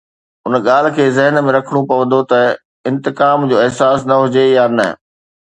[0.45, 2.39] ان ڳالهه کي ذهن ۾ رکڻو پوندو ته
[2.93, 4.87] انتقام جو احساس نه هجي يا نه